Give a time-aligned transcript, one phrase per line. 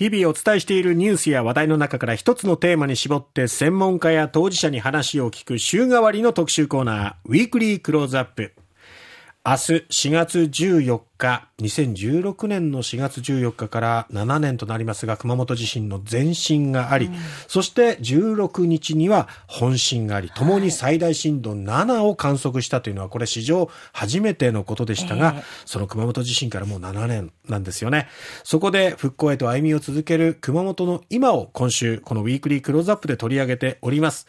[0.00, 8.54] 日々お伝えしているニュースや話題の中から一つのテーマに絞って専門家や当事者に話を聞く週替わりの特集コーナー、ウィークリークローズアップ。
[9.42, 9.58] 明日
[9.88, 17.14] 4月14日、2016年の4月14日から7年となりますが、熊本地震の前震があり、うん、
[17.48, 28.08] そして16日には本震があり、ともに最大震度7を観測したというのは、これ史上初めてのことでしたが、えー、その熊本地震からもう7年なんですよね。
[28.44, 34.26] そこで復興へと歩みを続ける熊本の今を今週、このウィークリークローズアップで取り上げております。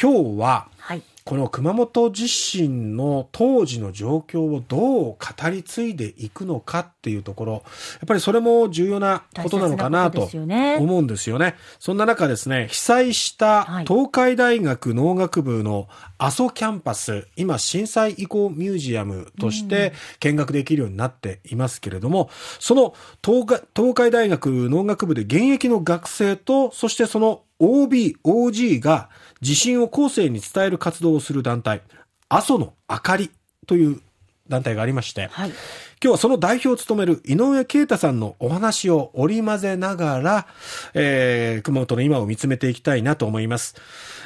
[0.00, 5.16] 今日は、はいこの熊本地震の当時の状況をどう語
[5.48, 7.62] り継いでいくのかっていうところ、やっ
[8.08, 11.54] ぱりそれも重要なことなのかなと思うんですよね。
[11.78, 15.86] そんな中ですね、被災した東海大学農学部の
[16.18, 22.92] 阿蘇キャンパス、今震災遺構ミュージアムとして見学できるようになっていますけれども、その
[23.24, 23.46] 東
[23.94, 31.82] 海大学農学部で現役の学生と、そしてその OB、OG が地震を後世に伝える活動をする団体、
[32.28, 33.30] 阿蘇の明かり
[33.66, 34.00] という
[34.48, 35.56] 団体がありまして、はい、今
[36.00, 40.46] 日はその代表を務める井上啓太さんのお話を織り交ぜながら、
[40.94, 43.76] えー、熊本の今を見つめていきたいなと思います。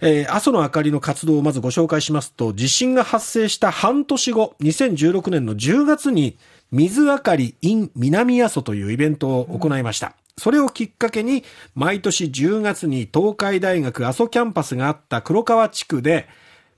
[0.00, 6.36] えー、阿蘇の明かりの活動をまずご紹介しますと、地震が発生した半年後、2016年の10月に、
[6.72, 10.14] 水明かり in 南阿蘇というイベントを行いました。
[10.38, 16.28] うんそれをきっかけに、毎年10月に東海大学阿蘇キャンパスがあった黒川地区で、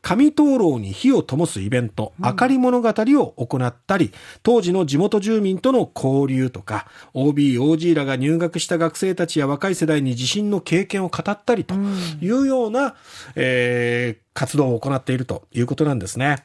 [0.00, 4.12] 紙灯籠に火を灯すイベント、明かり物語を行ったり、
[4.45, 11.75] 当時の地元住民との交流とか、OB、OG らが入学した学生たちや若い世代に地震の経験を語ったりと
[12.20, 12.95] いうような、
[13.34, 16.45] えー、活動を行っているということなんですね。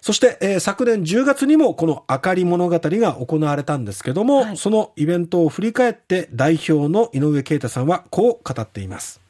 [0.00, 9.20] そして、えー、昨年10月にもこの明かり物語が行われたんですけども、はい、そのイベントを振り返って代表の井上啓太さんはこう語っています。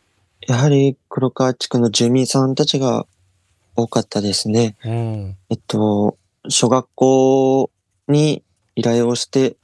[0.47, 3.07] やはり黒川地区の住民さんたちが
[3.77, 4.77] 多かったですね。
[4.85, 6.17] うん、えっと、
[6.49, 7.71] 小学校
[8.09, 8.43] に
[8.75, 9.57] 依頼をして、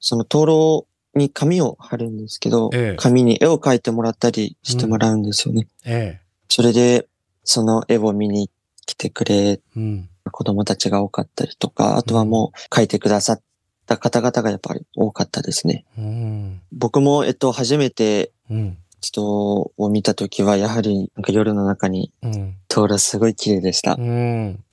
[0.00, 5.66] その灯籠に紙を貼るんですけど、ええ、紙に絵を描いてもらったりしてもらうんですよね。
[5.84, 7.08] うんえ、それで、
[7.44, 8.50] その絵を見に
[8.86, 9.60] 来てくれ
[10.30, 13.42] 子供たちが多かったりとか、あとはもう書いてくださっ
[13.86, 15.84] た方々がやっぱり多かったですね。
[15.96, 18.32] うん、僕も、えっと、初めて、
[19.00, 22.12] 人を見たときは、やはり、なんか夜の中に、
[22.68, 23.94] 通るすごい綺麗でした。
[23.98, 24.64] うん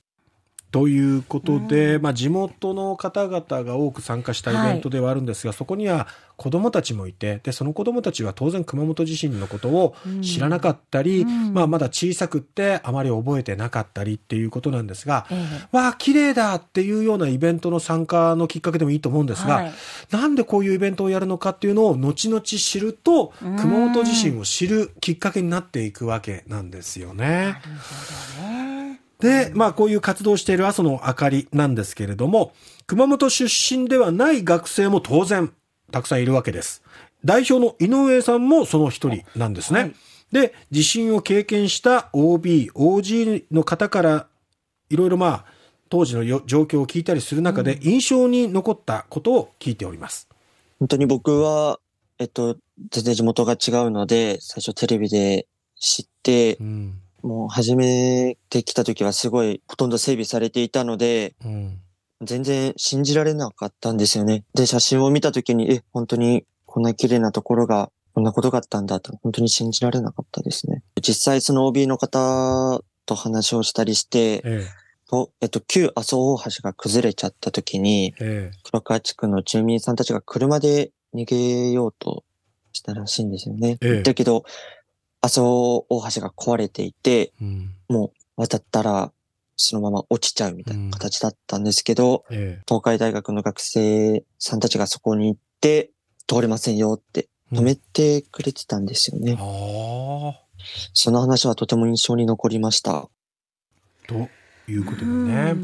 [0.72, 19.72] ということで、まあ、地元の方々が多く参加したイベントではあるんですが、はい、そこには子どもたちもいてでその子どもたちは当然熊本地震のことを知らなかったり、うん、まあ、まだ小さくってあまり覚えてなかったりっていうことなんですが、えー、わあ綺麗だっていうようなイベントの参加のきっかけでもいいと思うんですが、はい、
[20.10, 27.26] なんでこういうイベントをやるのかっていうのを後々知ると熊本地震を知るきっかけになっていくわけなんですよね。
[27.26, 28.75] なるほどね
[29.20, 32.52] で、まあこういう活動をしている阿蘇の明かりなんですけれども、
[32.86, 35.52] 熊本出身ではない学生も当然
[35.90, 36.82] たくさんいるわけです。
[37.24, 39.80] 代表の井上さんもその一人なんですね。
[39.80, 39.94] はい、
[40.32, 44.26] で、地震を経験した OB、OG の方から
[44.90, 45.44] いろいろまあ
[45.88, 50.28] 当時の状況を聞いたりする中で印象に残ったことを聞いております。
[50.78, 51.80] 本当に僕は、
[52.18, 52.56] えっと、
[52.90, 55.46] 全然地元が違うので、最初テレビで
[55.78, 61.80] 知って、うんもう始めてきた時はすごいほとんど整備されていたので、うん、
[62.22, 64.44] 全然信じられなかったんですよね。
[64.54, 70.84] で、写真を見た時に、え、本当にこんな綺麗なところがこんなことがあったんだと、本当に信じられなかったですね。
[71.02, 74.66] 実際その OB の方と話をしたりして、ええ
[75.08, 82.24] と、えっと、旧阿蘇大橋が崩れちゃった時に、ええ、黒川地区の住民さんたちが車で逃げようと
[82.72, 83.78] したらしいんですよね。
[83.80, 84.44] ええ、だけど、
[85.26, 89.12] 阿蘇大橋が壊れていて、うん、もう渡ったら
[89.56, 95.90] そのまま落ちちゃうみたいな形だったんですけど、うんええ、東海大学の学生さんたちがそこに行って、
[96.28, 99.32] 通れませんよって止めてくれてたんですよね。
[99.32, 99.38] うん、
[100.92, 103.08] その話はとても印象に残りました。
[104.06, 104.28] と
[104.68, 105.54] いうことでね。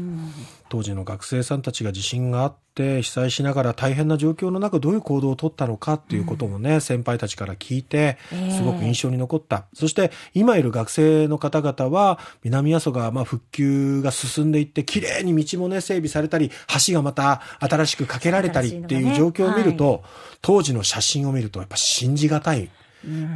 [0.69, 8.17] 当時の学生さんたちが地震があって被災しながら大変な状況の中どういう行動をとったのかっていうこともね、うん、先輩たちから聞いて
[8.57, 16.51] すごく印象に残った、えー、そして今いる学生の方々は南阿蘇がまあ復旧が進んでいって綺麗に道もね整備されたり
[16.87, 20.01] 橋がまた新しく架けられたりっていう状況を見ると、ねはい、
[20.41, 22.69] 当時の写真を見るとやっぱ信じがたい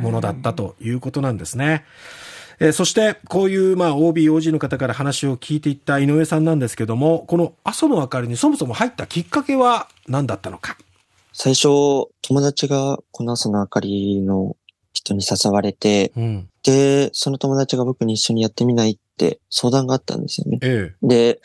[0.02, 1.86] ものだったということなんですね。
[2.22, 10.78] うんえー、そして、こういう、まあ、OB、OG の方から話を聞いていった井上さんなんですけども、この阿蘇の明かりにそもそも入ったきっかけは何だったのか？
[11.34, 11.68] 最初、
[12.24, 14.58] 友達がこの朝の明かりの
[14.94, 20.58] 人に誘われて、うん、で、その友達が僕に一緒にやってみないって相談があったんですよね。
[20.64, 21.40] ええ、で、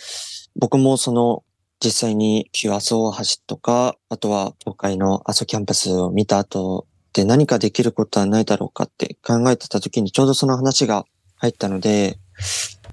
[0.57, 1.45] 僕もその
[1.85, 11.05] 実際に旧阿蘇大橋とか、あとは東海の阿蘇キャンパスを見た後で何かできることはないだろうかって考えてた時にちょうどその話が
[11.37, 12.19] 入ったので、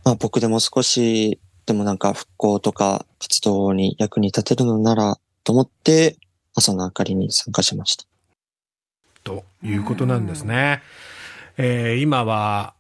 [0.04, 6.18] まあ僕でも少しでもなんか復興とか活動に役に立てるのならと思って
[6.56, 8.06] 朝の明かりに参加しました。
[9.24, 10.82] ということなんですね。
[11.58, 12.74] えー、今は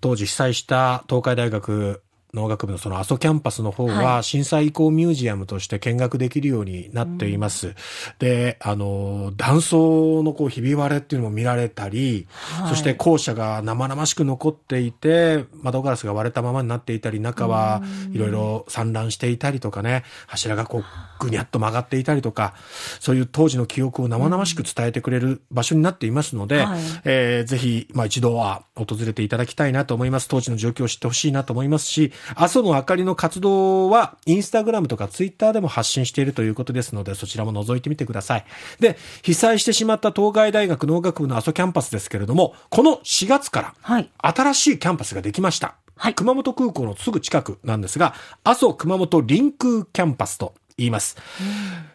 [0.00, 2.02] 当時被災した東海大学
[2.34, 7.68] 農学部のその阿蘇キャンパスの方は震災遺構ミュージアムとして見学できるようになっています。
[7.68, 7.74] うん、
[8.18, 17.82] で、あの、断層のこうひび割れっていうのも見られたり、はい、そして校舎が生々しく残っていて、窓ガラスが割れたままになっていたり、中は
[18.12, 20.84] いろいろ散乱していたりとかね、柱がこう
[21.18, 22.54] ぐにゃっと曲がっていたりとか、
[23.00, 30.28] そういう当時の記憶を生々しく伝えてくれる場所になっていますので、はい、えー、ぜひ、まあ一度は訪れていただきたいなと思います。
[30.28, 38.44] 当時の状況を知ってほしいなと思いますし、阿蘇の明かりの活動は、インスタグラムとかツイッターでも発信しているということですので、そちらも覗いてみてください。
[38.80, 45.76] で、被災してしまった東海大学農学部の阿蘇キャンパスですけれども、この4月から、新しいキャンパスができました。
[45.96, 51.16] はい、熊本空港のすぐ近くなんですが、阿蘇熊本臨空キャンパスと言います。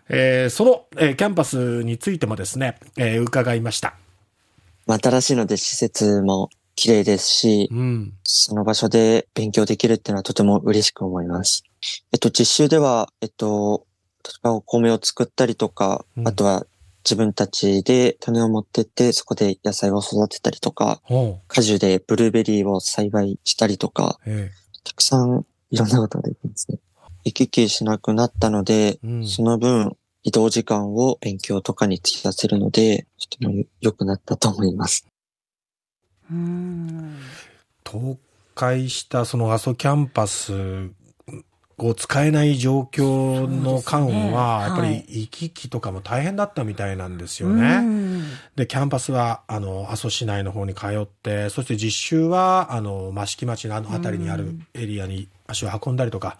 [0.09, 3.95] えー、その、えー、キャンパスについてもですね、えー、伺いました。
[4.87, 11.63] 新しいので施設も綺麗ですし、うん、その場所で勉強できるっていうのはとても嬉しく思います。
[12.11, 13.85] えっと、実習では、えっと、
[14.23, 16.65] 例えばお米を作ったりとか、うん、あとは
[17.05, 21.01] 自分たちで種を持ってって、そこで野菜を育てたりとか、
[21.47, 24.19] 果樹でブルーベリーを栽培したりとか、
[24.83, 26.79] たくさんいろんなことができるんですね。
[27.23, 35.05] 行き来しなくなったので、うん、その分移動時間を勉強とかに費やせるので、とても良くなったと思います。
[37.83, 38.17] 倒
[38.55, 40.89] 壊したその阿蘇キャンパス
[41.77, 47.81] を使えない状況の間は、やっぱり行き来とかも大変だったみたいなんですよね。
[48.55, 56.37] で、キャンパスは、あの、阿蘇市内の方に通って、そして実習は、あの、益城町のあの辺りにあるエリアに足を運んだりとか、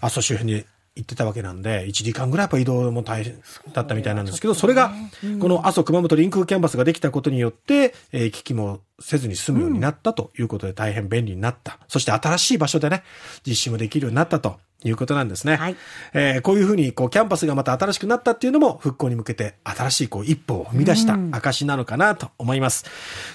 [0.00, 0.64] 阿蘇周辺に
[0.98, 3.40] 行ってたわけなんで、1時間ぐらいやっぱ移動も大変
[3.72, 4.92] だったみたいなんですけど、それが、
[5.40, 11.78] この阿蘇熊本臨空キャンパスができたことによって、えー、行き来もせずに済むようになったということで大変便利になった。
[11.86, 13.04] そして新しい場所でね、
[13.46, 15.56] 実施もできるようになったということなんですね。
[15.56, 15.76] はい、
[16.14, 22.84] えー、こういうふうに、こう、キャンパスがまた新しくなったっていうのも、復興に向けて新しい、こう、一歩を踏み出した証なのかなと思います。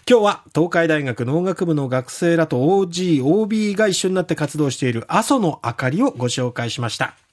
[0.10, 7.24] 今日は、東海大学農学部の学生らと OG、OB が一緒になって活動している阿蘇の明かりをご紹介しました。